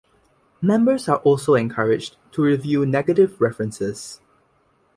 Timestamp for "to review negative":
2.31-3.39